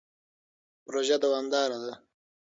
[0.85, 1.93] پروژه دوامداره ده.